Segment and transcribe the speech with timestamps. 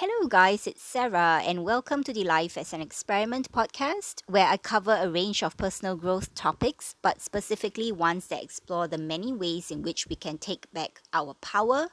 [0.00, 4.56] Hello, guys, it's Sarah, and welcome to the Life as an Experiment podcast, where I
[4.56, 9.72] cover a range of personal growth topics, but specifically ones that explore the many ways
[9.72, 11.88] in which we can take back our power,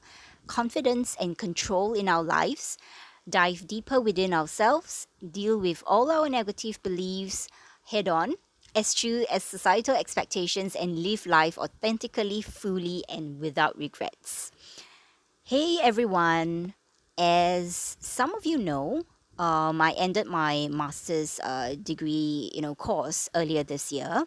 [0.45, 2.77] confidence, and control in our lives,
[3.27, 7.47] dive deeper within ourselves, deal with all our negative beliefs
[7.85, 8.35] head on,
[8.75, 14.51] eschew as societal expectations, and live life authentically, fully, and without regrets.
[15.43, 16.75] Hey, everyone
[17.17, 19.03] as some of you know,
[19.37, 24.23] um, I ended my master's uh, degree, you know, course earlier this year.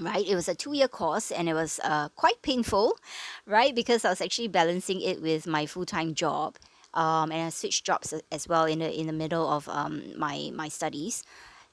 [0.00, 2.96] Right, it was a two-year course, and it was uh, quite painful,
[3.44, 3.74] right?
[3.74, 6.56] Because I was actually balancing it with my full-time job,
[6.94, 10.50] um, and I switched jobs as well in the in the middle of um, my
[10.54, 11.22] my studies.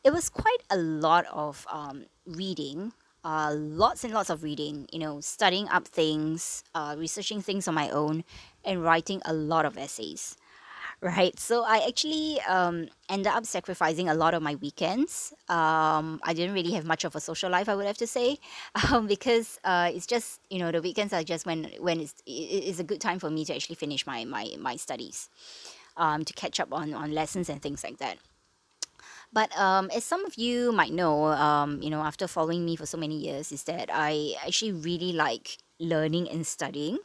[0.04, 2.92] It was quite a lot of um, reading,
[3.28, 4.88] uh, lots and lots of reading.
[4.94, 8.24] You know, studying up things, uh, researching things on my own,
[8.64, 10.36] and writing a lot of essays
[11.02, 16.34] right so i actually um, ended up sacrificing a lot of my weekends um, i
[16.34, 18.38] didn't really have much of a social life i would have to say
[18.92, 22.80] um, because uh, it's just you know the weekends are just when when it's, it's
[22.80, 25.30] a good time for me to actually finish my my, my studies
[25.98, 28.18] um, to catch up on, on lessons and things like that
[29.34, 32.86] but um, as some of you might know, um, you know, after following me for
[32.86, 36.98] so many years, is that I actually really like learning and studying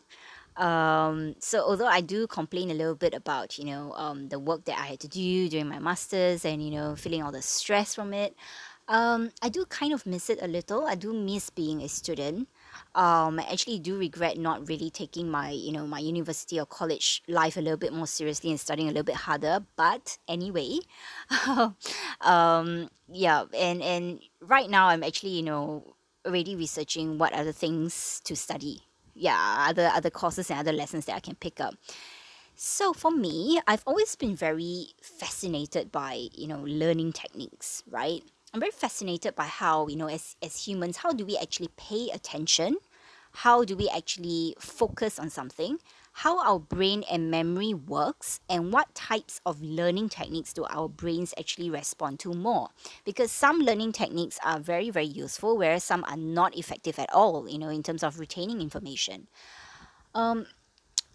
[0.56, 4.64] um, so although I do complain a little bit about you know um, the work
[4.66, 7.94] that I had to do during my masters and you know feeling all the stress
[7.94, 8.36] from it,
[8.88, 10.84] um, I do kind of miss it a little.
[10.86, 12.48] I do miss being a student.
[12.94, 17.22] Um, I actually do regret not really taking my you know my university or college
[17.28, 19.64] life a little bit more seriously and studying a little bit harder.
[19.76, 20.78] But anyway,
[22.20, 25.94] um, yeah, and and right now I'm actually you know
[26.26, 28.82] already researching what other things to study
[29.14, 31.74] yeah other other courses and other lessons that I can pick up.
[32.54, 38.22] So for me, I've always been very fascinated by you know learning techniques, right?
[38.52, 42.10] I'm very fascinated by how you know as as humans, how do we actually pay
[42.12, 42.76] attention?
[43.32, 45.78] How do we actually focus on something?
[46.12, 51.32] how our brain and memory works and what types of learning techniques do our brains
[51.38, 52.68] actually respond to more
[53.04, 57.48] because some learning techniques are very very useful whereas some are not effective at all
[57.48, 59.26] you know in terms of retaining information
[60.14, 60.46] um,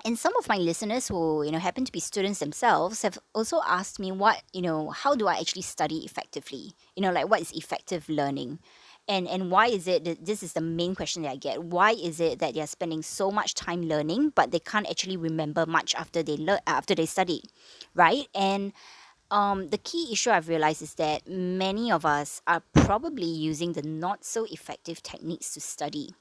[0.06, 3.62] and some of my listeners who you know happen to be students themselves have also
[3.66, 6.74] asked me what you know how do i actually study effectively?
[6.96, 8.60] You know like what is effective learning?
[9.08, 11.64] And and why is it that this is the main question that I get.
[11.64, 15.66] Why is it that they're spending so much time learning but they can't actually remember
[15.66, 17.44] much after they learn after they study
[17.96, 18.28] right?
[18.36, 18.74] And
[19.30, 23.82] um, the key issue I've realized is that many of us are probably using the
[23.82, 26.16] not so effective techniques to study,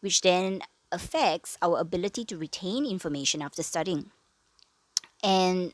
[0.00, 0.62] which then
[0.94, 4.10] affects our ability to retain information after studying.
[5.22, 5.72] And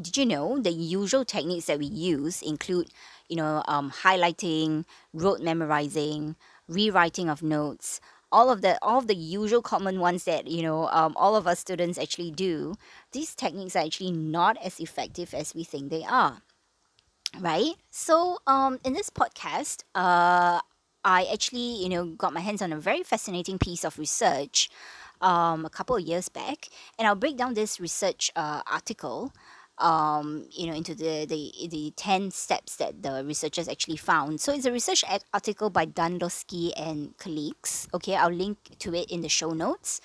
[0.00, 2.88] did you know the usual techniques that we use include
[3.28, 6.36] you know um, highlighting rote memorizing
[6.68, 8.00] rewriting of notes
[8.32, 11.46] all of the all of the usual common ones that you know um, all of
[11.46, 12.74] us students actually do
[13.12, 16.42] these techniques are actually not as effective as we think they are
[17.40, 20.60] right so um, in this podcast uh,
[21.04, 24.70] i actually you know got my hands on a very fascinating piece of research
[25.20, 26.68] um, a couple of years back
[26.98, 29.32] and i'll break down this research uh, article
[29.80, 34.40] um, you know, into the, the, the 10 steps that the researchers actually found.
[34.40, 37.88] So it's a research article by Dunlosky and colleagues.
[37.94, 40.00] Okay, I'll link to it in the show notes.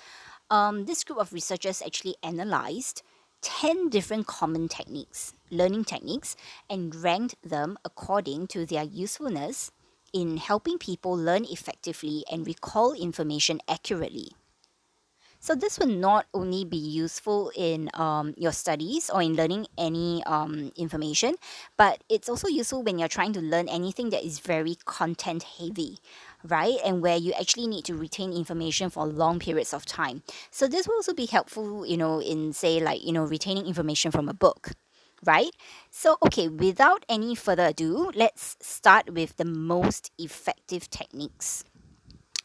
[0.50, 3.02] Um, this group of researchers actually analyzed
[3.42, 6.36] 10 different common techniques, learning techniques,
[6.70, 9.70] and ranked them according to their usefulness
[10.16, 14.32] in helping people learn effectively and recall information accurately.
[15.40, 20.24] So this will not only be useful in um, your studies or in learning any
[20.24, 21.34] um, information,
[21.76, 25.98] but it's also useful when you're trying to learn anything that is very content heavy,
[26.42, 26.78] right?
[26.84, 30.22] And where you actually need to retain information for long periods of time.
[30.50, 34.10] So this will also be helpful, you know, in say like, you know, retaining information
[34.10, 34.70] from a book.
[35.26, 35.50] Right?
[35.90, 41.64] So, okay, without any further ado, let's start with the most effective techniques.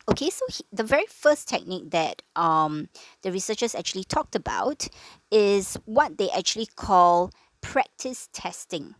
[0.10, 2.90] Okay, so he, the very first technique that um,
[3.22, 4.88] the researchers actually talked about
[5.30, 7.32] is what they actually call
[7.62, 8.96] practice testing.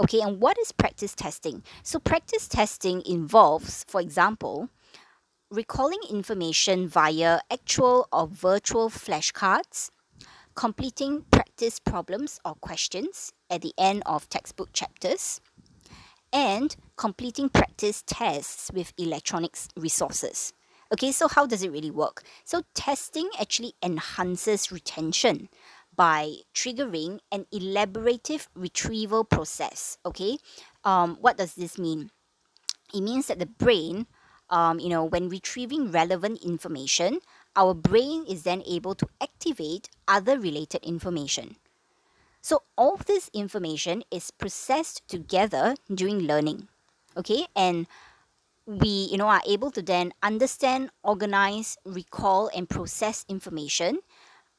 [0.00, 1.62] Okay, and what is practice testing?
[1.82, 4.68] So, practice testing involves, for example,
[5.50, 9.90] recalling information via actual or virtual flashcards,
[10.54, 15.40] completing practice problems or questions at the end of textbook chapters,
[16.32, 20.52] and completing practice tests with electronics resources.
[20.92, 22.22] Okay, so how does it really work?
[22.44, 25.48] So, testing actually enhances retention
[25.96, 29.96] by triggering an elaborative retrieval process.
[30.04, 30.38] Okay,
[30.84, 32.10] um, what does this mean?
[32.92, 34.06] It means that the brain,
[34.50, 37.20] um, you know, when retrieving relevant information,
[37.56, 41.56] our brain is then able to activate other related information.
[42.40, 46.68] So all this information is processed together during learning.
[47.16, 47.86] Okay, and
[48.66, 53.98] we you know are able to then understand organize recall and process information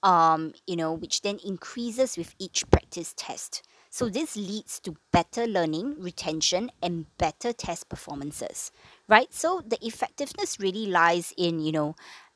[0.03, 5.47] um, you know which then increases with each practice test so this leads to better
[5.47, 8.71] learning retention and better test performances
[9.07, 11.95] right so the effectiveness really lies in you know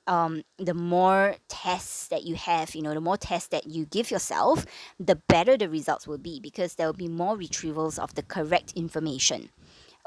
[0.10, 4.12] um, the more tests that you have, you know, the more tests that you give
[4.12, 4.66] yourself,
[5.00, 8.74] the better the results will be because there will be more retrievals of the correct
[8.76, 9.50] information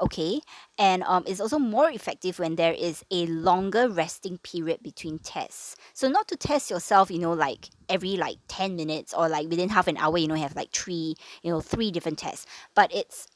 [0.01, 0.41] okay?
[0.77, 5.75] And um, it's also more effective when there is a longer resting period between tests.
[5.93, 9.69] So not to test yourself you know like every like 10 minutes or like within
[9.69, 12.45] half an hour you know have like three you know three different tests
[12.75, 13.27] but it's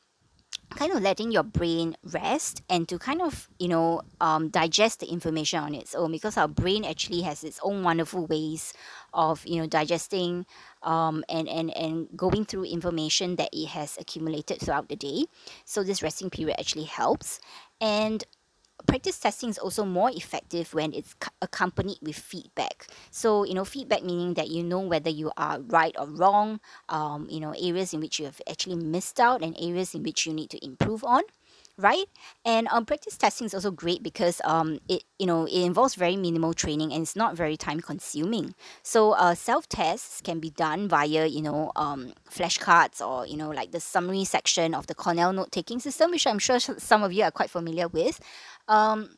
[0.75, 5.07] kind of letting your brain rest and to kind of you know um, digest the
[5.07, 8.73] information on its own because our brain actually has its own wonderful ways
[9.13, 10.45] of you know digesting
[10.83, 15.25] um, and, and and going through information that it has accumulated throughout the day.
[15.65, 17.39] So this resting period actually helps.
[17.79, 18.23] And
[18.85, 22.87] practice testing is also more effective when it's accompanied with feedback.
[23.11, 26.59] So, you know, feedback meaning that you know whether you are right or wrong,
[26.89, 30.25] um, you know, areas in which you have actually missed out and areas in which
[30.25, 31.23] you need to improve on
[31.79, 32.05] right?
[32.43, 36.15] And um, practice testing is also great because um, it you know it involves very
[36.15, 38.55] minimal training and it's not very time consuming.
[38.83, 43.49] So uh, self tests can be done via you know um, flashcards or you know
[43.49, 47.11] like the summary section of the cornell note taking system which i'm sure some of
[47.13, 48.19] you are quite familiar with
[48.67, 49.17] um,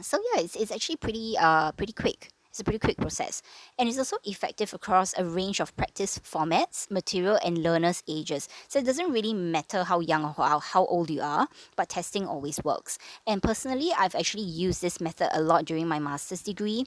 [0.00, 3.40] so yeah it's, it's actually pretty uh, pretty quick it's a pretty quick process.
[3.78, 8.46] And it's also effective across a range of practice formats, material, and learners' ages.
[8.68, 12.26] So it doesn't really matter how young or how, how old you are, but testing
[12.26, 12.98] always works.
[13.26, 16.84] And personally, I've actually used this method a lot during my master's degree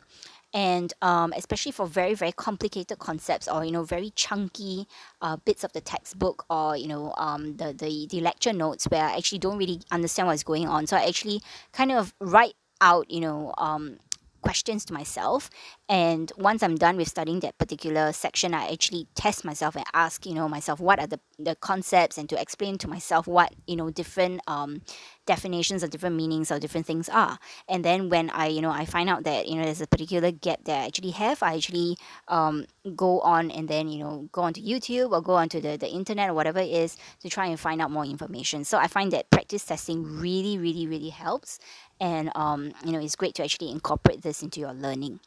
[0.56, 4.88] and um, especially for very very complicated concepts or you know very chunky
[5.22, 9.04] uh, bits of the textbook or you know um, the, the the lecture notes where
[9.04, 10.88] I actually don't really understand what's going on.
[10.88, 11.42] So I actually
[11.74, 14.00] kind of write out you know um,
[14.46, 15.50] questions to myself.
[15.90, 20.26] And once i'm done with studying that particular section i actually test myself and ask
[20.26, 23.76] you know myself what are the, the concepts and to explain to myself what you
[23.76, 24.82] know different um,
[25.26, 27.38] definitions or different meanings or different things are.
[27.68, 30.32] And then when i you know i find out that you know there's a particular
[30.32, 31.98] gap that i actually have i actually
[32.28, 32.66] um,
[32.96, 36.30] go on and then you know go onto youtube or go onto the, the internet
[36.30, 38.64] or whatever it is to try and find out more information.
[38.64, 41.60] So i find that practice testing really really really helps
[42.00, 45.20] and um, you know it's great to actually incorporate this into your learning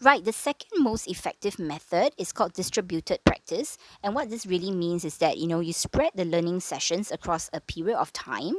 [0.00, 3.78] Right, the second most effective method is called distributed practice.
[4.02, 7.48] And what this really means is that, you know, you spread the learning sessions across
[7.52, 8.54] a period of time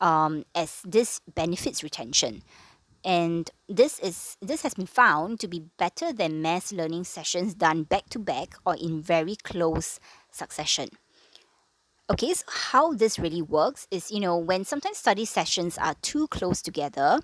[0.00, 2.42] um, as this benefits retention.
[3.02, 7.82] And this is this has been found to be better than mass learning sessions done
[7.82, 10.00] back to back or in very close
[10.30, 10.88] succession.
[12.10, 16.28] Okay, so how this really works is, you know, when sometimes study sessions are too
[16.28, 17.20] close together,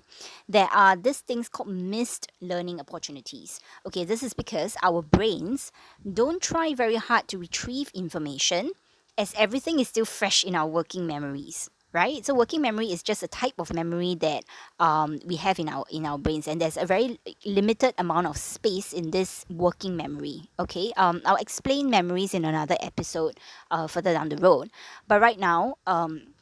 [0.49, 3.59] there are these things called missed learning opportunities.
[3.85, 5.71] Okay, this is because our brains
[6.11, 8.71] don't try very hard to retrieve information
[9.19, 12.25] as everything is still fresh in our working memories right?
[12.25, 14.45] So working memory is just a type of memory that
[14.79, 18.37] um, we have in our in our brains and there's a very limited amount of
[18.37, 20.91] space in this working memory okay?
[20.97, 24.69] Um, i'll explain memories in another episode uh, further down the road.
[25.07, 26.33] But right now um,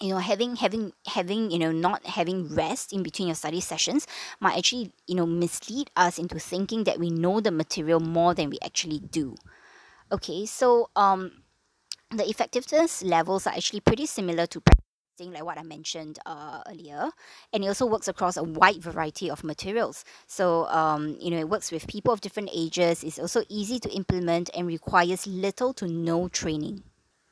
[0.00, 4.06] you know having having having you know not having rest in between your study sessions
[4.40, 8.50] might actually you know mislead us into thinking that we know the material more than
[8.50, 9.34] we actually do
[10.10, 10.46] okay?
[10.46, 11.42] So um
[12.10, 14.62] the effectiveness levels are actually pretty similar to
[15.26, 17.10] like what I mentioned uh, earlier.
[17.52, 20.04] And it also works across a wide variety of materials.
[20.26, 23.02] So, um, you know, it works with people of different ages.
[23.02, 26.82] It's also easy to implement and requires little to no training.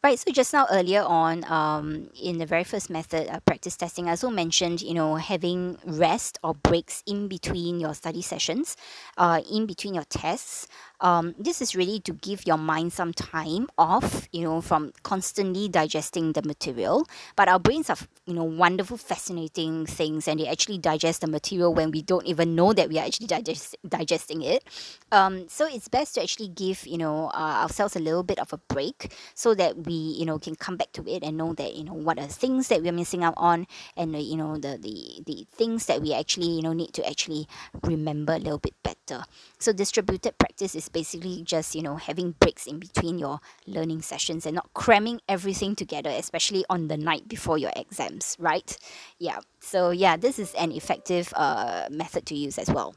[0.04, 4.06] Right, so just now earlier on, um, in the very first method, uh, practice testing,
[4.06, 8.76] I also mentioned, you know, having rest or breaks in between your study sessions,
[9.16, 10.68] uh, in between your tests,
[11.00, 15.68] um, this is really to give your mind some time off, you know, from constantly
[15.68, 17.06] digesting the material.
[17.36, 21.74] But our brains are, you know, wonderful, fascinating things, and they actually digest the material
[21.74, 24.64] when we don't even know that we are actually digest- digesting it.
[25.12, 28.52] Um, so it's best to actually give, you know, uh, ourselves a little bit of
[28.52, 31.74] a break so that we, you know, can come back to it and know that,
[31.74, 34.78] you know, what are things that we're missing out on, and uh, you know, the
[34.80, 37.46] the the things that we actually, you know, need to actually
[37.82, 39.24] remember a little bit better.
[39.58, 44.02] So distributed practice is is basically just you know having breaks in between your learning
[44.02, 48.76] sessions and not cramming everything together especially on the night before your exams right?
[49.18, 49.40] Yeah.
[49.60, 52.94] So yeah this is an effective uh, method to use as well.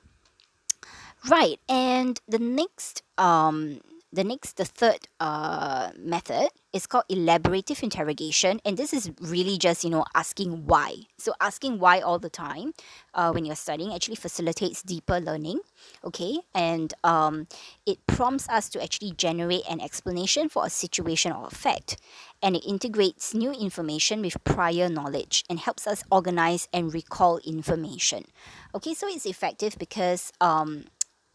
[1.29, 1.59] Right.
[1.67, 3.81] And the next um
[4.11, 9.83] the next the third uh, method is called elaborative interrogation and this is really just
[9.83, 10.95] you know asking why.
[11.17, 12.73] So asking why all the time
[13.13, 15.59] uh, when you're studying actually facilitates deeper learning
[16.03, 16.39] okay?
[16.55, 17.47] And um,
[17.85, 21.97] it prompts us to actually generate an explanation for a situation or a fact
[22.41, 28.25] and it integrates new information with prior knowledge and helps us organize and recall information
[28.73, 28.93] okay?
[28.93, 30.85] So it's effective because um,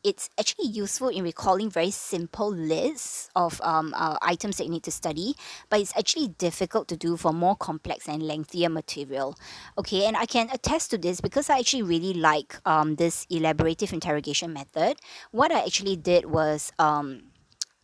[0.04, 4.82] it's actually useful in recalling very simple lists of um, uh, items that you need
[4.84, 5.34] to study,
[5.70, 9.34] but it's actually difficult to do for more complex and lengthier material.
[9.78, 13.92] Okay, and I can attest to this because I actually really like um, this elaborative
[13.92, 14.99] interrogation method.
[15.30, 17.23] What I actually did was um,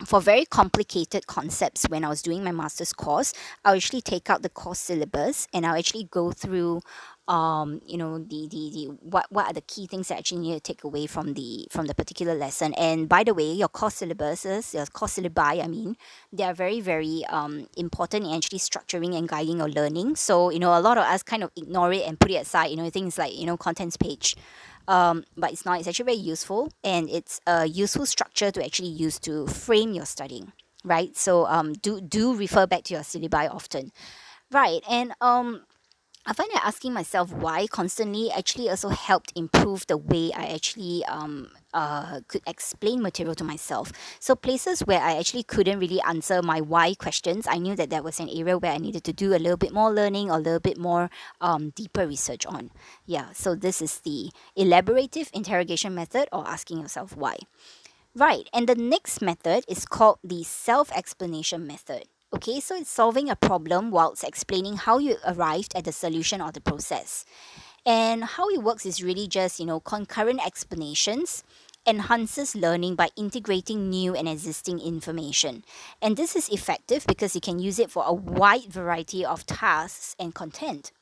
[0.04, 3.32] for very complicated concepts when I was doing my master's course,
[3.64, 6.80] I'll actually take out the course syllabus and I'll actually go through
[7.30, 10.54] um, you know the, the the what what are the key things that actually need
[10.54, 12.74] to take away from the from the particular lesson?
[12.74, 15.96] And by the way your course syllabuses your course syllabi I mean
[16.32, 20.16] they are very very um, important in actually structuring and guiding your learning.
[20.16, 22.66] So you know a lot of us kind of ignore it and put it aside
[22.72, 24.34] you know things like you know contents page.
[24.88, 28.88] Um, but it's not it's actually very useful and it's a useful structure to actually
[28.88, 31.14] use to frame your studying right?
[31.14, 33.92] So um, do do refer back to your syllabi often.
[34.50, 35.62] Right and um
[36.30, 41.04] I find that asking myself why constantly actually also helped improve the way I actually
[41.06, 43.90] um uh could explain material to myself.
[44.20, 48.04] So places where I actually couldn't really answer my why questions, I knew that that
[48.04, 50.46] was an area where I needed to do a little bit more learning or a
[50.46, 51.10] little bit more
[51.40, 52.70] um deeper research on.
[53.06, 57.38] Yeah, so this is the elaborative interrogation method or asking yourself why.
[58.14, 62.06] Right, and the next method is called the self-explanation method.
[62.32, 66.52] Okay, so it's solving a problem whilst explaining how you arrived at the solution or
[66.52, 67.24] the process.
[67.84, 71.42] And how it works is really just, you know, concurrent explanations
[71.86, 75.64] enhances learning by integrating new and existing information.
[76.00, 80.14] And this is effective because you can use it for a wide variety of tasks
[80.20, 80.92] and content.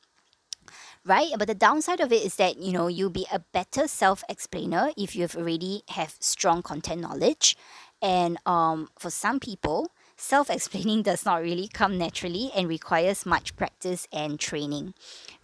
[1.05, 1.29] Right?
[1.37, 5.15] But the downside of it is that, you know, you'll be a better self-explainer if
[5.15, 7.55] you've already have strong content knowledge.
[8.01, 13.55] And um, for some people, self explaining does not really come naturally and requires much
[13.55, 14.93] practice and training.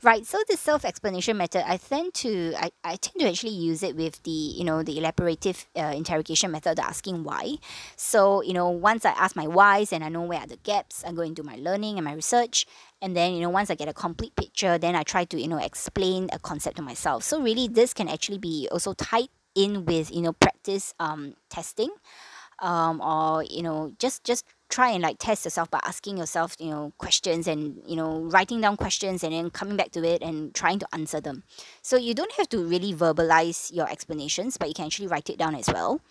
[0.03, 3.81] Right, so the self explanation method, I tend to I, I tend to actually use
[3.81, 7.55] it with the you know the elaborative uh, interrogation method, asking why.
[7.95, 11.03] So you know once I ask my whys and I know where are the gaps,
[11.07, 12.67] I go into my learning and my research,
[13.01, 15.47] and then you know once I get a complete picture, then I try to you
[15.47, 17.23] know explain a concept to myself.
[17.23, 21.89] So really, this can actually be also tied in with you know practice um, testing
[22.59, 26.69] um, or you know just just try and like test yourself by asking yourself you
[26.69, 30.53] know questions and you know writing down questions and then coming back to it and
[30.53, 31.43] trying to answer them.
[31.81, 35.37] So you don't have to really verbalize your explanations but you can actually write it
[35.37, 36.01] down as well.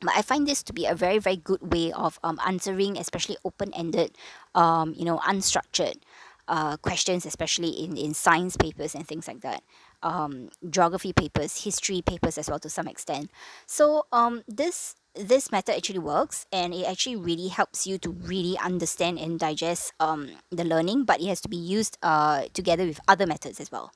[0.00, 3.36] But I find this to be a very very good way of um, answering especially
[3.44, 4.14] open-ended
[4.54, 5.98] um, you know unstructured
[6.46, 9.64] uh, questions especially in, in science papers and things like that
[10.04, 13.30] um, geography papers history papers as well to some extent.
[13.66, 18.56] So um, this this method actually works and it actually really helps you to really
[18.58, 23.00] understand and digest um, the learning but it has to be used uh, together with
[23.08, 23.92] other methods as well.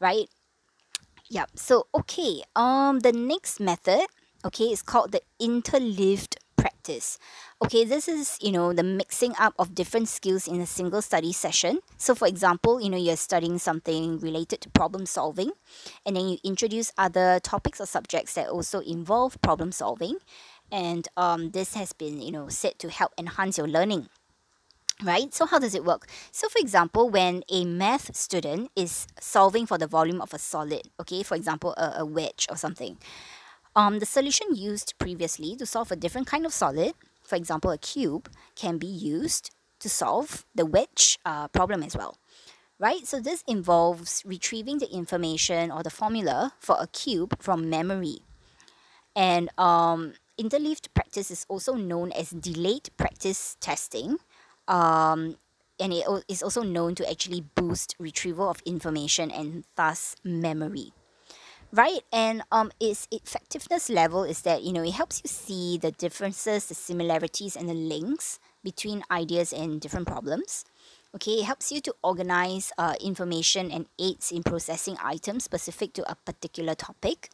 [0.00, 0.28] Right?
[1.30, 4.04] Yep so okay um the next method
[4.44, 6.36] okay is called the interleaved
[6.82, 7.18] practice.
[7.64, 11.32] Okay this is you know the mixing up of different skills in a single study
[11.32, 11.78] session.
[11.96, 15.52] So for example you know you're studying something related to problem solving
[16.04, 20.18] and then you introduce other topics or subjects that also involve problem solving.
[20.70, 24.08] And um, this has been you know said to help enhance your learning
[25.04, 25.34] right?
[25.34, 26.06] So how does it work?
[26.30, 30.82] So for example when a math student is solving for the volume of a solid
[31.00, 32.98] okay for example a, a wedge or something
[33.74, 37.78] um, the solution used previously to solve a different kind of solid for example a
[37.78, 42.16] cube can be used to solve the wedge uh, problem as well
[42.82, 43.06] right?
[43.06, 48.18] So this involves retrieving the information or the formula for a cube from memory.
[49.14, 54.18] And um, interleaved practice is also known as delayed practice testing
[54.66, 55.36] um,
[55.78, 60.92] and it is also known to actually boost retrieval of information and thus memory
[61.72, 65.90] right and um its effectiveness level is that you know it helps you see the
[65.92, 70.64] differences the similarities and the links between ideas and different problems.
[71.14, 76.10] Okay it helps you to organize uh, information and aids in processing items specific to
[76.10, 77.30] a particular topic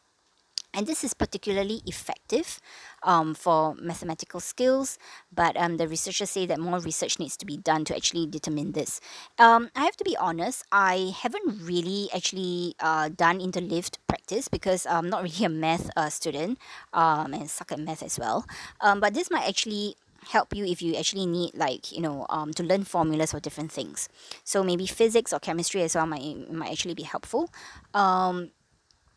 [0.74, 2.60] and this is particularly effective
[3.02, 4.98] um, for mathematical skills
[5.32, 8.72] but um, the researchers say that more research needs to be done to actually determine
[8.72, 9.00] this.
[9.38, 14.86] Um, i have to be honest i haven't really actually uh, done interleaved practice because
[14.86, 16.58] i'm not really a math uh, student
[16.92, 18.44] um, and suck at math as well.
[18.80, 19.96] Um, but this might actually
[20.28, 23.72] help you if you actually need like you know um, to learn formulas for different
[23.72, 24.08] things.
[24.44, 27.50] So maybe physics or chemistry as well might, might actually be helpful.
[27.94, 28.50] Um,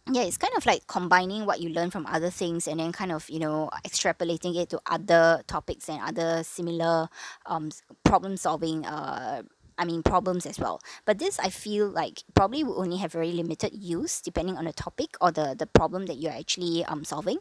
[0.10, 3.12] yeah it's kind of like combining what you learn from other things and then kind
[3.12, 7.08] of you know extrapolating it to other topics and other similar
[7.46, 7.70] um
[8.04, 9.42] problem solving uh
[9.78, 10.80] I mean problems as well.
[11.06, 14.74] But this I feel like probably will only have very limited use depending on the
[14.74, 17.38] topic or the the problem that you're actually um solving.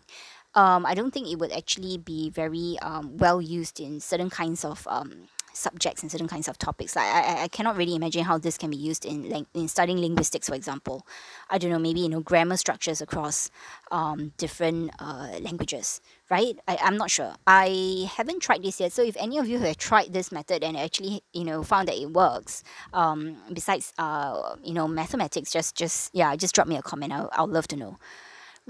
[0.54, 4.64] Um I don't think it would actually be very um well used in certain kinds
[4.64, 6.96] of um subjects and certain kinds of topics.
[6.96, 10.48] Like I I cannot really imagine how this can be used in in studying linguistics
[10.48, 11.06] for example.
[11.48, 13.50] I don't know maybe you know grammar structures across
[13.90, 16.58] um different uh languages right?
[16.68, 17.34] I I'm not sure.
[17.46, 18.92] I haven't tried this yet.
[18.92, 21.96] So if any of you have tried this method and actually you know found that
[21.96, 26.82] it works um besides uh you know mathematics just just yeah just drop me a
[26.82, 27.12] comment.
[27.12, 27.98] I'll, I'll love to know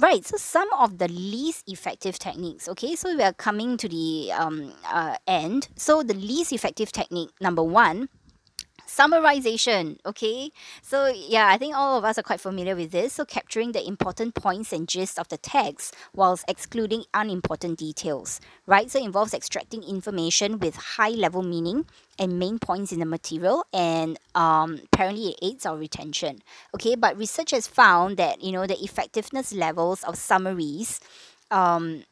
[0.01, 4.33] Right, so some of the least effective techniques, okay, so we are coming to the
[4.33, 5.69] um, uh, end.
[5.77, 8.09] So, the least effective technique, number one,
[8.91, 10.51] summarization okay?
[10.83, 13.15] So yeah i think all of us are quite familiar with this.
[13.15, 18.91] So capturing the important points and gist of the text whilst excluding unimportant details right?
[18.91, 21.87] So it involves extracting information with high level meaning
[22.19, 26.43] and main points in the material and um, apparently it aids our retention
[26.75, 26.97] okay?
[26.97, 31.01] But research has found that you know the effectiveness levels of summaries
[31.51, 32.05] um,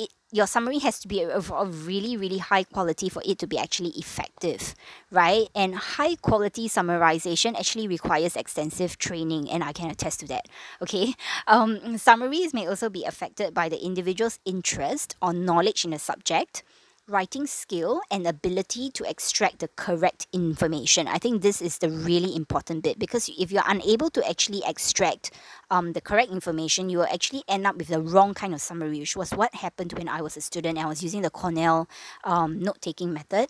[0.00, 3.46] it your summary has to be of, of really really high quality for it to
[3.46, 4.74] be actually effective
[5.10, 5.48] right?
[5.54, 10.46] And high quality summarization actually requires extensive training and i can attest to that
[10.82, 11.14] okay?
[11.46, 16.62] Um, summaries may also be affected by the individual's interest or knowledge in a subject
[17.10, 21.08] writing skill and ability to extract the correct information.
[21.08, 25.32] I think this is the really important bit because if you're unable to actually extract
[25.70, 29.00] um, the correct information, you will actually end up with the wrong kind of summary,
[29.00, 30.78] which was what happened when I was a student.
[30.78, 31.88] I was using the Cornell
[32.24, 33.48] um, note taking method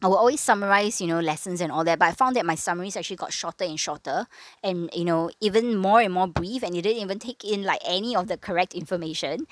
[0.00, 2.54] I will always summarize, you know, lessons and all that, but I found that my
[2.54, 4.26] summaries actually got shorter and shorter
[4.62, 7.80] and, you know, even more and more brief and it didn't even take in like
[7.84, 9.46] any of the correct information.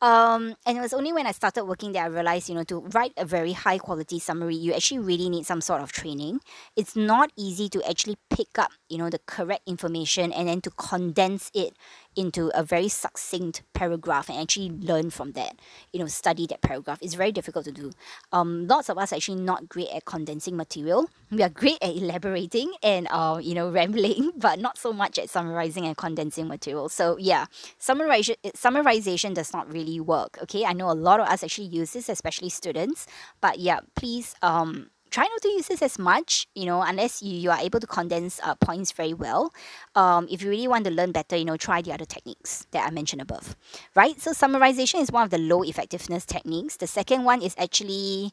[0.00, 2.80] Um, and it was only when I started working that I realized, you know, to
[2.94, 6.40] write a very high quality summary, you actually really need some sort of training.
[6.76, 10.70] It's not easy to actually pick up, you know, the correct information and then to
[10.70, 11.74] condense it
[12.16, 15.54] into a very succinct paragraph and actually learn from that,
[15.92, 16.98] you know, study that paragraph.
[17.00, 17.92] It's very difficult to do.
[18.32, 21.08] Um, lots of us are actually not great at condensing material.
[21.30, 25.30] We are great at elaborating and, uh, you know, rambling, but not so much at
[25.30, 26.88] summarizing and condensing material.
[26.88, 27.46] So yeah,
[27.80, 30.38] summarization, summarization does not really work.
[30.42, 33.06] Okay, I know a lot of us actually use this, especially students.
[33.40, 37.34] But yeah, please um try not to use this as much you know unless you,
[37.34, 39.52] you are able to condense uh, points very well.
[39.94, 42.86] Um, if you really want to learn better you know try the other techniques that
[42.86, 43.56] i mentioned above
[43.94, 44.20] right?
[44.20, 46.76] So summarization is one of the low effectiveness techniques.
[46.76, 48.32] The second one is actually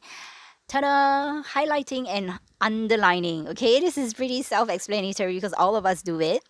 [0.68, 3.80] ta-da highlighting and underlining okay?
[3.80, 6.42] This is pretty self-explanatory because all of us do it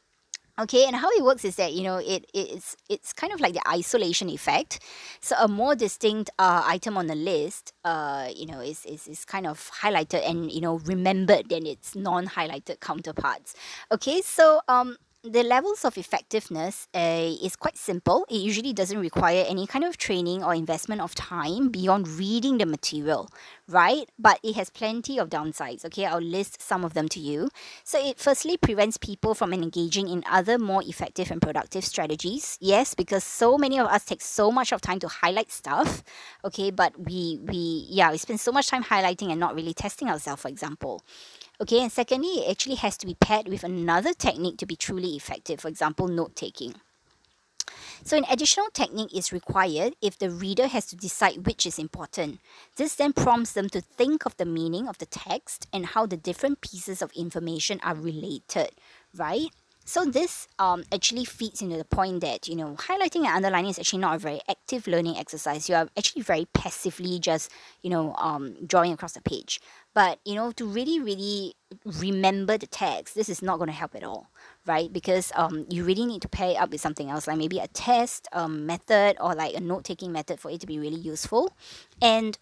[0.58, 3.52] Okay, and how it works is that you know it it's it's kind of like
[3.54, 4.80] the isolation effect.
[5.20, 9.24] So a more distinct uh, item on the list, uh, you know, is, is is
[9.24, 13.54] kind of highlighted and you know remembered than its non-highlighted counterparts.
[13.92, 18.24] Okay, so um the levels of effectiveness uh, is quite simple.
[18.30, 22.66] It usually doesn't require any kind of training or investment of time beyond reading the
[22.66, 23.28] material,
[23.68, 24.08] right?
[24.18, 25.84] But it has plenty of downsides.
[25.84, 27.48] Okay, I'll list some of them to you.
[27.82, 32.56] So it firstly prevents people from engaging in other more effective and productive strategies.
[32.60, 36.04] Yes, because so many of us take so much of time to highlight stuff.
[36.44, 40.08] Okay, but we we yeah we spend so much time highlighting and not really testing
[40.08, 40.42] ourselves.
[40.42, 41.02] For example,
[41.60, 45.16] Okay, and secondly, it actually has to be paired with another technique to be truly
[45.16, 46.76] effective, for example, note taking.
[48.04, 52.38] So, an additional technique is required if the reader has to decide which is important.
[52.76, 56.16] This then prompts them to think of the meaning of the text and how the
[56.16, 58.70] different pieces of information are related,
[59.14, 59.48] right?
[59.88, 63.78] So this um, actually feeds into the point that you know highlighting and underlining is
[63.78, 65.66] actually not a very active learning exercise.
[65.66, 69.62] You are actually very passively just you know um, drawing across the page.
[69.94, 71.54] But you know to really really
[71.86, 74.28] remember the text, this is not going to help at all,
[74.66, 74.92] right?
[74.92, 77.68] Because um, you really need to pair it up with something else, like maybe a
[77.68, 81.50] test um, method or like a note taking method for it to be really useful.
[82.02, 82.38] And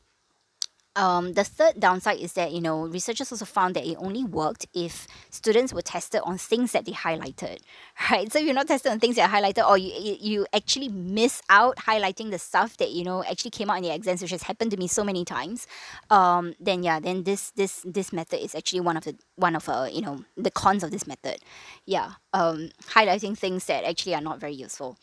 [0.96, 4.66] um, the third downside is that you know researchers also found that it only worked
[4.74, 7.60] if students were tested on things that they highlighted
[8.10, 8.32] right?
[8.32, 10.88] So if you're not tested on things that are highlighted or you, you you actually
[10.88, 14.30] miss out highlighting the stuff that you know actually came out in the exams which
[14.30, 15.66] has happened to me so many times
[16.10, 19.68] um, then yeah then this this this method is actually one of the one of
[19.68, 21.38] uh, you know the cons of this method.
[21.84, 24.98] Yeah um, highlighting things that actually are not very useful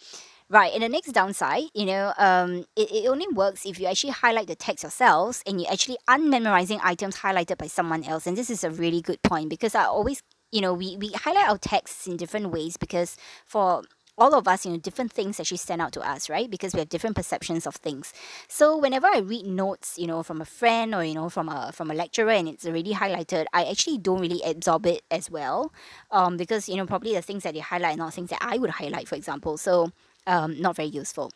[0.49, 4.11] Right, and the next downside, you know, um, it, it only works if you actually
[4.11, 8.27] highlight the text yourselves and you're actually unmemorizing items highlighted by someone else.
[8.27, 11.49] And this is a really good point because I always, you know, we, we highlight
[11.49, 13.83] our texts in different ways because for
[14.15, 16.47] all of us, you know, different things actually stand out to us, right?
[16.51, 18.13] Because we have different perceptions of things.
[18.47, 21.71] So whenever I read notes, you know, from a friend or you know from a
[21.73, 25.73] from a lecturer and it's already highlighted, I actually don't really absorb it as well,
[26.11, 28.57] um, because you know probably the things that they highlight are not things that I
[28.59, 29.57] would highlight, for example.
[29.57, 29.91] So
[30.27, 31.31] um, not very useful.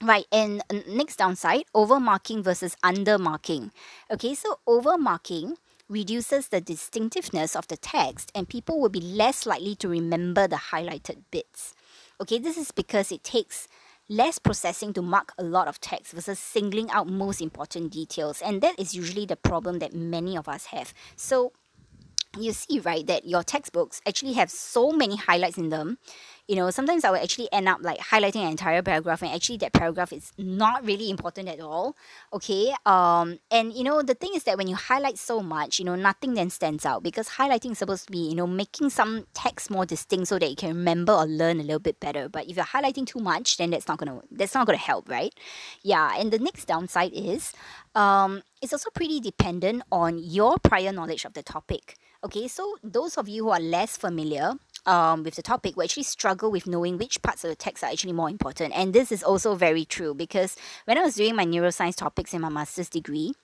[0.00, 3.72] Right, and next downside, overmarking versus undermarking.
[4.10, 5.56] Okay, so overmarking
[5.88, 10.70] reduces the distinctiveness of the text and people will be less likely to remember the
[10.70, 11.74] highlighted bits.
[12.20, 13.66] Okay, this is because it takes
[14.08, 18.60] less processing to mark a lot of text versus singling out most important details and
[18.62, 20.94] that is usually the problem that many of us have.
[21.16, 21.52] So
[22.36, 25.98] you see right that your textbooks actually have so many highlights in them.
[26.46, 29.58] You know sometimes i will actually end up like highlighting an entire paragraph and actually
[29.58, 31.94] that paragraph is not really important at all
[32.32, 32.72] okay?
[32.86, 35.94] Um and you know the thing is that when you highlight so much you know
[35.94, 39.70] nothing then stands out because highlighting is supposed to be you know making some text
[39.70, 42.30] more distinct so that you can remember or learn a little bit better.
[42.30, 45.34] But if you're highlighting too much then that's not gonna that's not gonna help right?
[45.82, 47.52] Yeah and the next downside is
[47.94, 53.16] um it's also pretty dependent on your prior knowledge of the topic okay so those
[53.16, 54.54] of you who are less familiar
[54.86, 57.90] um, with the topic will actually struggle with knowing which parts of the text are
[57.90, 58.72] actually more important.
[58.74, 62.40] And this is also very true because when I was doing my neuroscience topics in
[62.40, 63.34] my master's degree,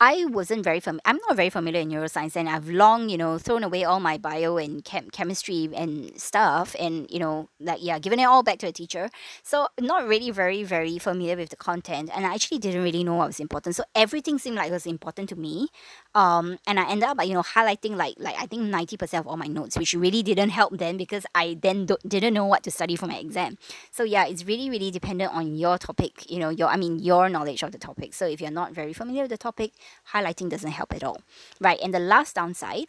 [0.00, 1.02] I wasn't very familiar.
[1.04, 4.16] I'm not very familiar in neuroscience and I've long, you know, thrown away all my
[4.16, 8.58] bio and chem- chemistry and stuff and, you know, like, yeah, given it all back
[8.60, 9.10] to a teacher.
[9.42, 13.16] So not really very, very familiar with the content and I actually didn't really know
[13.16, 13.76] what was important.
[13.76, 15.68] So everything seemed like it was important to me.
[16.14, 19.36] Um, and I ended up, you know, highlighting like, like I think 90% of all
[19.36, 22.96] my notes, which really didn't help then because I then didn't know what to study
[22.96, 23.58] for my exam.
[23.92, 27.28] So yeah, it's really, really dependent on your topic, you know, your, I mean, your
[27.28, 28.14] knowledge of the topic.
[28.14, 29.72] So if you're not very familiar with the topic,
[30.12, 31.20] highlighting doesn't help at all,
[31.60, 31.78] right?
[31.80, 32.86] And the last downside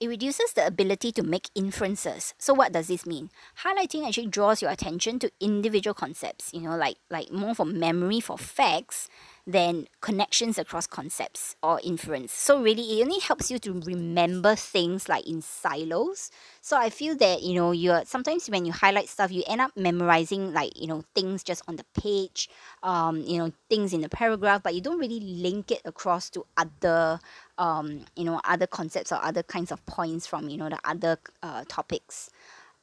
[0.00, 2.32] it reduces the ability to make inferences.
[2.38, 3.28] So what does this mean?
[3.62, 8.20] Highlighting actually draws your attention to individual concepts, you know, like like more for memory
[8.20, 9.10] for facts
[9.46, 12.32] than connections across concepts or inference.
[12.32, 16.30] So really it only helps you to remember things like in silos.
[16.60, 19.76] So I feel that, you know, you're sometimes when you highlight stuff, you end up
[19.76, 22.48] memorizing like, you know, things just on the page,
[22.82, 26.44] um, you know, things in the paragraph, but you don't really link it across to
[26.56, 27.20] other
[27.58, 31.18] um, you know, other concepts or other kinds of points from, you know, the other
[31.42, 32.30] uh, topics.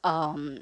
[0.04, 0.60] Um,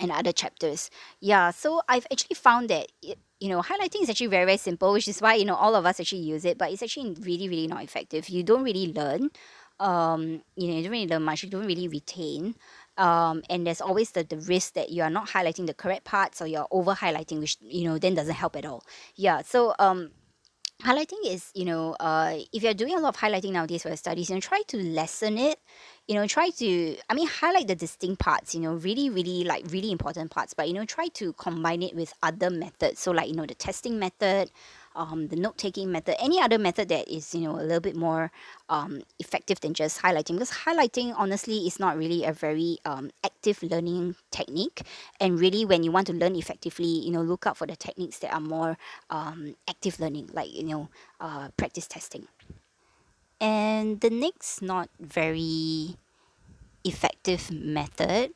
[0.00, 0.90] and other chapters.
[1.20, 4.92] Yeah, so I've actually found that it, you know highlighting is actually very very simple,
[4.92, 7.48] which is why you know all of us actually use it, but it's actually really
[7.48, 8.28] really not effective.
[8.28, 9.30] You don't really learn,
[9.80, 11.42] um, you know, you don't really learn much.
[11.42, 12.54] You don't really retain,
[12.96, 16.40] um, and there's always the the risk that you are not highlighting the correct parts
[16.40, 18.82] or you're over highlighting, which you know then doesn't help at all.
[19.16, 20.10] Yeah, so um,
[20.82, 23.96] highlighting is you know uh, if you're doing a lot of highlighting nowadays for your
[23.96, 25.58] studies, you know, try to lessen it
[26.08, 29.64] you know try to i mean highlight the distinct parts you know really really like
[29.70, 33.00] really important parts but you know try to combine it with other methods.
[33.00, 34.50] So like you know the testing method
[34.94, 37.96] um, the note taking method any other method that is you know a little bit
[37.96, 38.30] more
[38.68, 43.10] um, effective than just highlighting because highlighting honestly is not really a very um,
[43.46, 44.82] active learning technique
[45.20, 48.18] and really when you want to learn effectively you know look out for the techniques
[48.18, 48.76] that are more
[49.10, 50.88] um, active learning like you know
[51.20, 52.26] uh, practice testing
[53.40, 55.94] and the next not very
[56.84, 58.32] effective method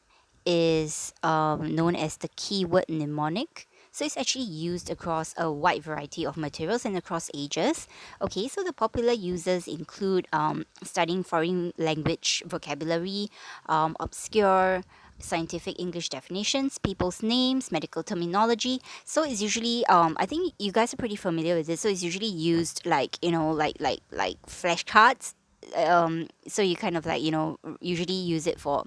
[0.46, 3.66] is um, known as the keyword mnemonic.
[4.00, 7.86] So it's actually used across a wide variety of materials and across ages.
[8.22, 13.28] Okay, so the popular uses include um, studying foreign language vocabulary,
[13.66, 14.80] um, obscure
[15.18, 18.80] scientific English definitions, people's names, medical terminology.
[19.04, 21.82] So it's usually um I think you guys are pretty familiar with this.
[21.82, 25.34] So it's usually used like you know like like like flashcards.
[25.76, 28.84] Um, so you kind of like you know usually use it for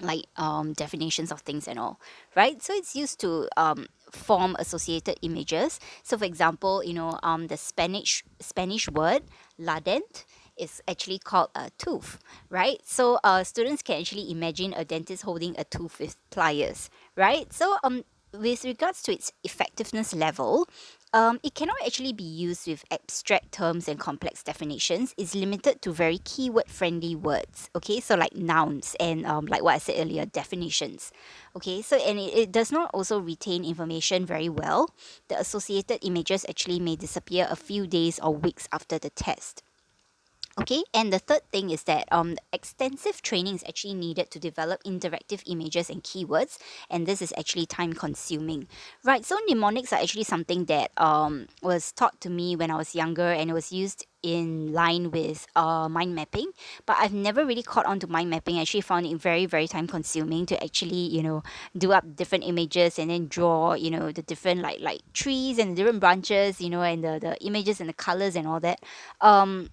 [0.00, 2.00] like um definitions of things and all,
[2.36, 2.62] right?
[2.62, 5.78] So it's used to um form associated images.
[6.02, 9.22] So for example, you know um the Spanish Spanish word
[9.58, 10.24] ladent
[10.56, 12.18] is actually called a tooth,
[12.50, 12.80] right?
[12.84, 17.50] So uh, students can actually imagine a dentist holding a tooth with pliers, right?
[17.52, 20.66] So um, with regards to its effectiveness level,
[21.12, 25.12] um, it cannot actually be used with abstract terms and complex definitions.
[25.18, 27.68] It's limited to very keyword friendly words.
[27.74, 31.10] Okay, so like nouns and um, like what I said earlier, definitions.
[31.56, 34.94] Okay, so and it, it does not also retain information very well.
[35.28, 39.62] The associated images actually may disappear a few days or weeks after the test.
[40.60, 44.84] Okay, and the third thing is that um, extensive training is actually needed to develop
[44.84, 46.58] interactive images and keywords,
[46.90, 48.68] and this is actually time consuming.
[49.02, 52.94] Right, so mnemonics are actually something that um, was taught to me when I was
[52.94, 56.50] younger and it was used in line with uh, mind mapping
[56.84, 59.66] but I've never really caught on to mind mapping I actually found it very very
[59.66, 61.42] time consuming to actually you know
[61.74, 65.74] do up different images and then draw you know the different like like trees and
[65.74, 68.80] different branches you know and the, the images and the colors and all that
[69.22, 69.70] um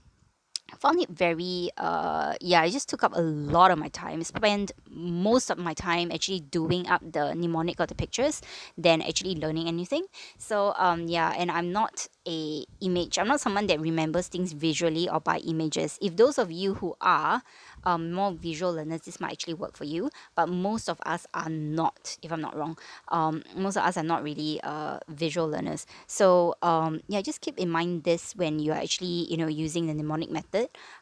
[0.79, 4.23] found it very uh yeah it just took up a lot of my time.
[4.23, 8.41] Spent most of my time actually doing up the mnemonic of the pictures
[8.77, 10.05] than actually learning anything.
[10.37, 15.07] So um yeah and i'm not a image i'm not someone that remembers things visually
[15.09, 15.97] or by images.
[16.01, 17.41] If those of you who are
[17.85, 21.49] um, more visual learners this might actually work for you but most of us are
[21.49, 22.77] not if i'm not wrong.
[23.09, 25.85] Um, most of us are not really uh, visual learners.
[26.07, 29.87] So um, yeah just keep in mind this when you are actually you know using
[29.87, 30.56] the mnemonic method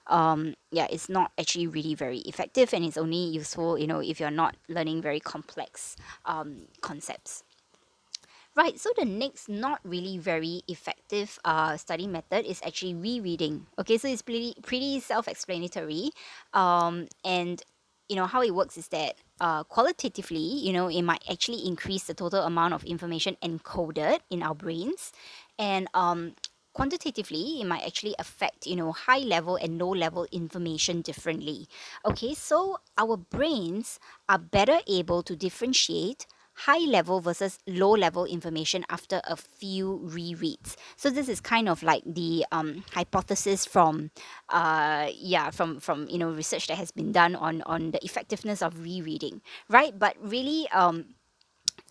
[0.08, 4.20] um, yeah it's not actually really very effective and it's only useful you know if
[4.20, 7.44] you're not learning very complex um, concepts
[8.56, 13.68] Right, so the next not really very effective uh, study method is actually rereading.
[13.78, 16.12] Okay, so it's pretty pretty self-explanatory,
[16.54, 17.62] um, and
[18.08, 22.06] you know how it works is that uh, qualitatively, you know, it might actually increase
[22.06, 25.12] the total amount of information encoded in our brains,
[25.60, 26.34] and um,
[26.76, 31.68] quantitatively, it might actually affect you know high level and low level information differently.
[32.06, 36.28] Okay, so our brains are better able to differentiate
[36.70, 40.76] high level versus low level information after a few rereads.
[40.96, 44.12] So this is kind of like the um, hypothesis from
[44.50, 48.62] uh, yeah from from you know research that has been done on on the effectiveness
[48.62, 49.98] of rereading, right?
[49.98, 51.15] But really um,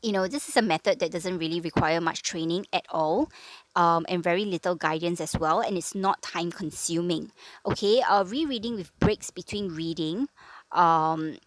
[0.05, 3.31] you know, this is a method that doesn't really require much training at all
[3.75, 7.33] um, and very little guidance as well, and it's not time consuming.
[7.65, 10.29] Okay, uh, rereading with breaks between reading
[10.73, 11.39] um,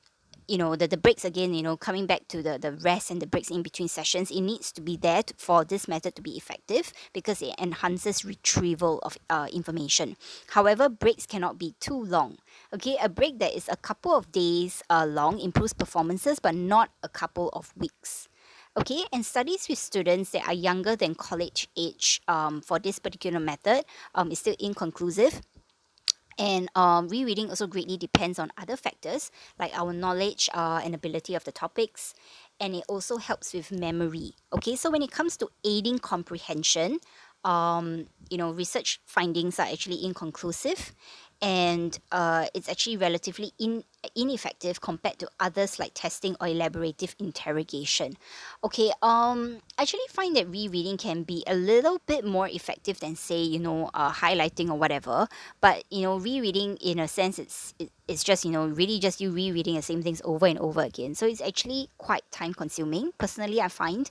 [0.47, 3.21] you know the, the breaks again you know coming back to the, the rest and
[3.21, 6.21] the breaks in between sessions it needs to be there to, for this method to
[6.21, 10.15] be effective because it enhances retrieval of uh, information.
[10.51, 12.37] However breaks cannot be too long.
[12.73, 16.91] Okay a break that is a couple of days uh, long improves performances but not
[17.03, 18.26] a couple of weeks
[18.77, 23.39] okay and studies with students that are younger than college age um, for this particular
[23.39, 25.41] method um, is still inconclusive.
[26.39, 31.33] And um, rereading also greatly depends on other factors like our knowledge uh, and ability
[31.33, 32.13] of the topics.
[32.59, 34.33] And it also helps with memory.
[34.53, 36.99] Okay so when it comes to aiding comprehension
[37.43, 40.93] um, you know research findings are actually inconclusive
[41.41, 43.83] and uh, it's actually relatively in,
[44.15, 48.17] ineffective compared to others like testing or elaborative interrogation.
[48.63, 53.15] Okay, um, I actually find that rereading can be a little bit more effective than
[53.15, 55.27] say you know uh, highlighting or whatever.
[55.61, 59.21] But you know, rereading in a sense, it's it, it's just you know really just
[59.21, 61.13] you rereading the same things over and over again.
[61.13, 63.11] So it's actually quite time consuming.
[63.17, 64.09] Personally, I find,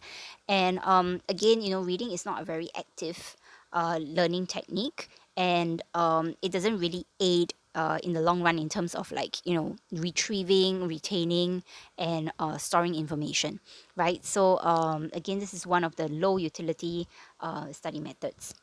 [0.49, 3.37] and um, again, you know, reading is not a very active
[3.73, 8.69] uh, learning technique and um, it doesn't really aid uh, in the long run in
[8.69, 11.63] terms of like you know retrieving retaining
[11.99, 13.61] and uh, storing information
[13.97, 14.25] right?
[14.25, 17.07] So um, again this is one of the low utility
[17.41, 18.55] uh, study methods.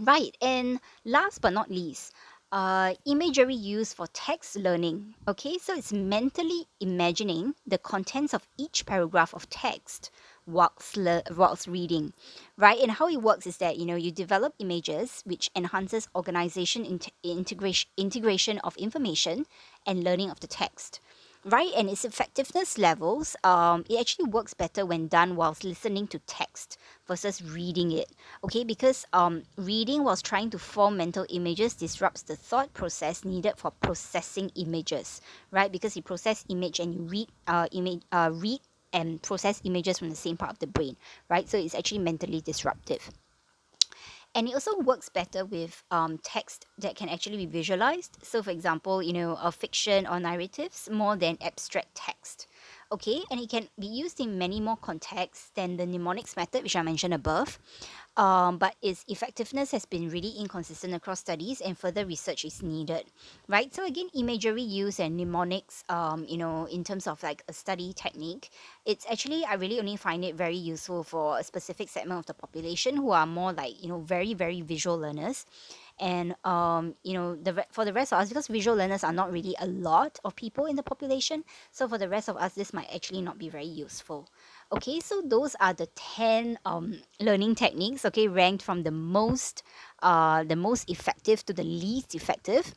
[0.00, 2.12] Right and last but not least
[2.52, 5.58] uh, imagery used for text learning okay?
[5.58, 10.10] So it's mentally imagining the contents of each paragraph of text
[10.48, 12.12] whilst, le- whilst reading,
[12.56, 12.80] right?
[12.80, 17.12] And how it works is that, you know, you develop images which enhances organization, int-
[17.22, 19.46] integration, integration of information
[19.86, 21.00] and learning of the text,
[21.44, 21.70] right?
[21.76, 26.78] And its effectiveness levels, um, it actually works better when done whilst listening to text
[27.06, 28.10] versus reading it,
[28.42, 28.64] okay?
[28.64, 33.70] Because um, reading whilst trying to form mental images disrupts the thought process needed for
[33.70, 35.70] processing images, right?
[35.70, 38.60] Because you process image and you read uh, image, uh, read
[38.92, 40.96] and process images from the same part of the brain,
[41.28, 41.48] right?
[41.48, 43.10] So it's actually mentally disruptive.
[44.34, 48.18] And it also works better with um, text that can actually be visualized.
[48.22, 52.47] So, for example, you know, a fiction or narratives more than abstract text.
[52.90, 56.76] Okay and it can be used in many more contexts than the mnemonics method which
[56.76, 57.58] i mentioned above.
[58.16, 63.04] Um, but its effectiveness has been really inconsistent across studies and further research is needed
[63.46, 63.72] right?
[63.72, 67.92] So again imagery use and mnemonics um, you know in terms of like a study
[67.92, 68.50] technique
[68.84, 72.34] it's actually i really only find it very useful for a specific segment of the
[72.34, 75.46] population who are more like you know very very visual learners
[76.00, 79.32] and um, you know the for the rest of us because visual learners are not
[79.32, 82.72] really a lot of people in the population so for the rest of us this
[82.72, 84.28] might actually not be very useful.
[84.72, 89.62] Okay so those are the 10 um, learning techniques okay ranked from the most
[90.02, 92.74] uh, the most effective to the least effective.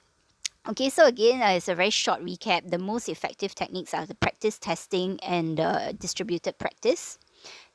[0.69, 2.69] Okay, so again, uh, it's a very short recap.
[2.69, 7.17] The most effective techniques are the practice testing and uh, distributed practice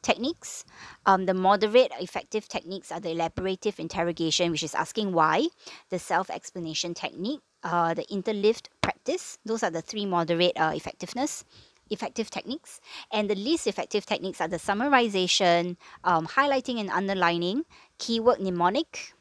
[0.02, 0.64] techniques.
[1.04, 5.48] Um, the moderate effective techniques are the elaborative interrogation, which is asking why,
[5.90, 9.38] the self explanation technique, uh, the interleaved practice.
[9.44, 11.44] Those are the three moderate uh, effectiveness.
[11.88, 12.80] Effective techniques,
[13.12, 17.62] and the least effective techniques are the summarization, um, highlighting and underlining,
[17.98, 19.14] keyword mnemonic,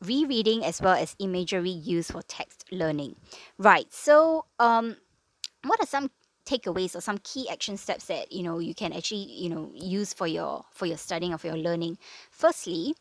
[0.00, 3.16] rereading, as well as imagery used for text learning.
[3.58, 4.96] Right, so um,
[5.64, 6.10] what are some
[6.48, 10.14] takeaways or some key action steps that you know you can actually you know use
[10.14, 11.98] for your for your studying or for your learning.
[12.30, 12.94] Firstly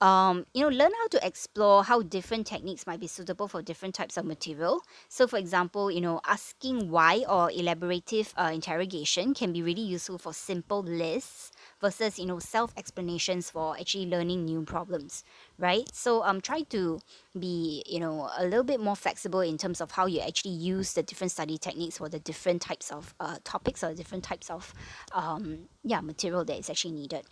[0.00, 3.94] um, you know learn how to explore how different techniques might be suitable for different
[3.94, 4.82] types of material.
[5.08, 10.18] So for example you know asking why or elaborative uh, interrogation can be really useful
[10.18, 11.50] for simple lists
[11.84, 15.22] versus you know self explanations for actually learning new problems
[15.58, 15.86] right?
[15.92, 17.00] So um try to
[17.38, 20.94] be you know a little bit more flexible in terms of how you actually use
[20.94, 24.72] the different study techniques for the different types of uh, topics or different types of
[25.12, 27.24] um, yeah material that is actually needed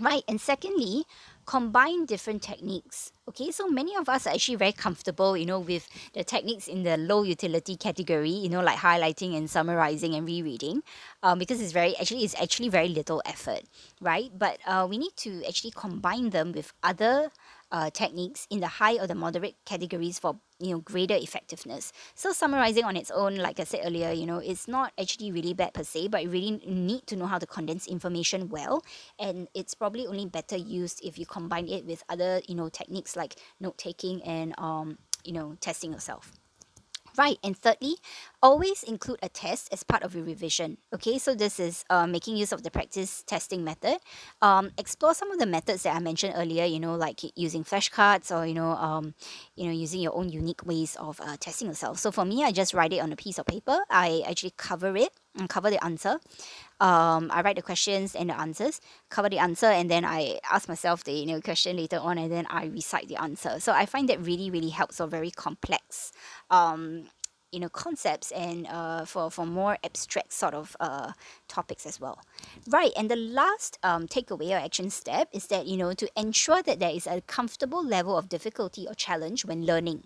[0.00, 1.04] right and secondly
[1.46, 3.10] combine different techniques.
[3.28, 6.82] Okay so many of us are actually very comfortable you know with the techniques in
[6.82, 10.82] the low utility category you know like highlighting and summarizing and rereading
[11.22, 13.62] um, because it's very actually it's actually very little effort
[14.00, 14.30] right?
[14.36, 17.30] But uh, we need to actually combine them with other
[17.70, 21.92] uh, techniques in the high or the moderate categories for you know greater effectiveness.
[22.14, 25.54] So summarizing on its own like i said earlier you know it's not actually really
[25.54, 28.82] bad per se but you really need to know how to condense information well.
[29.18, 33.16] And it's probably only better used if you combine it with other you know techniques
[33.16, 36.37] like note taking and um you know testing yourself
[37.18, 37.96] Right, and thirdly,
[38.40, 40.78] always include a test as part of your revision.
[40.94, 43.98] Okay, so this is uh, making use of the practice testing method.
[44.40, 46.64] Um, explore some of the methods that I mentioned earlier.
[46.64, 49.14] You know, like using flashcards or you know, um,
[49.56, 51.98] you know, using your own unique ways of uh, testing yourself.
[51.98, 53.80] So for me, I just write it on a piece of paper.
[53.90, 56.20] I actually cover it and cover the answer.
[56.80, 60.68] Um, I write the questions and the answers, cover the answer, and then I ask
[60.68, 63.58] myself the you know question later on, and then I recite the answer.
[63.60, 66.12] So I find that really really helps for very complex
[66.50, 67.08] um,
[67.52, 71.12] you know concepts and uh, for for more abstract sort of uh,
[71.48, 72.20] topics as well
[72.68, 76.62] right and the last um, takeaway or action step is that you know to ensure
[76.62, 80.04] that there is a comfortable level of difficulty or challenge when learning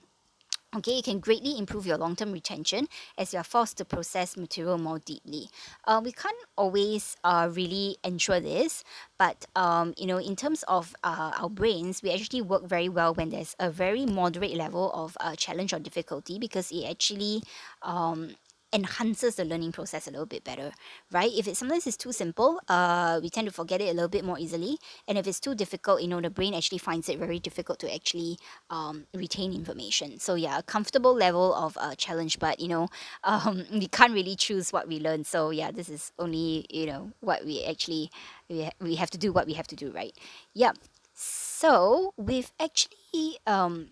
[0.75, 2.87] okay it can greatly improve your long-term retention
[3.19, 5.49] as you are forced to process material more deeply.
[5.85, 8.85] Uh, we can't always uh, really ensure this
[9.19, 13.15] but um, you know in terms of uh, our brains we actually work very well
[13.15, 17.43] when there's a very moderate level of uh, challenge or difficulty because it actually
[17.83, 18.35] um,
[18.73, 20.73] enhances the learning process a little bit better,
[21.11, 21.31] right?
[21.37, 24.25] If it sometimes it's too simple, uh, we tend to forget it a little bit
[24.25, 24.79] more easily.
[25.07, 27.95] And if it's too difficult, you know, the brain actually finds it very difficult to
[27.95, 28.39] actually
[28.71, 30.19] um, retain information.
[30.19, 32.89] So yeah, a comfortable level of uh, challenge, but you know,
[33.25, 35.25] um, we can't really choose what we learn.
[35.25, 38.11] So yeah, this is only you know what we actually
[38.49, 40.17] we, ha- we have to do what we have to do, right?
[40.55, 40.73] Yeah.
[41.15, 43.89] So we've actually um,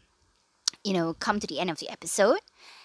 [0.85, 2.41] you know come to the end of the episode.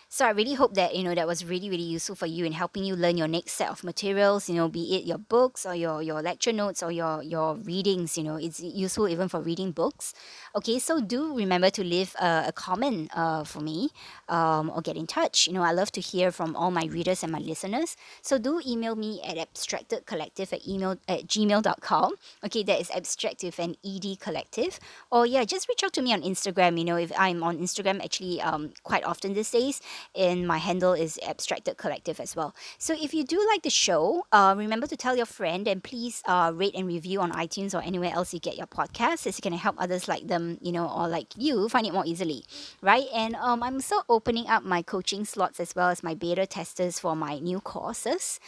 [0.08, 2.54] So I really hope that you know that was really really useful for you in
[2.54, 4.48] helping you learn your next set of materials.
[4.48, 8.18] You know, be it your books or your your lecture notes or your your readings.
[8.18, 10.14] You know, it's useful even for reading books.
[10.56, 13.90] Okay, so do remember to leave a, a comment uh, for me
[14.30, 15.48] um, or get in touch.
[15.48, 17.98] You know, I love to hear from all my readers and my listeners.
[18.22, 22.14] So do email me at abstractedcollective at email at gmail.com.
[22.46, 24.80] Okay, that is abstract with an ed collective.
[25.12, 26.78] Or yeah, just reach out to me on Instagram.
[26.78, 29.82] You know, if I'm on Instagram actually um, quite often these days
[30.16, 32.56] and my handle is abstracted collective as well.
[32.78, 36.22] So if you do like the show uh, remember to tell your friend and please
[36.26, 39.42] uh, rate and review on itunes or anywhere else you get your podcast as it
[39.42, 42.44] can help others like them you know or like you find it more easily
[42.82, 43.06] right?
[43.14, 47.00] And um, i'm also opening up my coaching slots as well as my beta testers
[47.00, 48.40] for my new courses.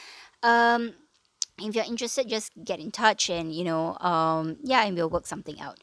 [0.44, 0.94] Um,
[1.60, 5.26] if you're interested just get in touch and you know um, yeah and we'll work
[5.26, 5.80] something out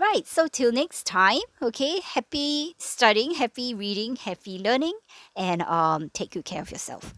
[0.00, 4.94] Right, so till next time, okay, happy studying, happy reading, happy learning,
[5.34, 7.14] and um, take good care of yourself.